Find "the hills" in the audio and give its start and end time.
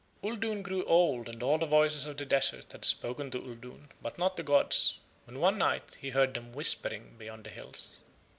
7.43-8.01